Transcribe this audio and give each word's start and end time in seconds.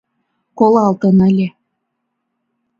Колалтын 0.57 1.17
ыле... 1.29 1.47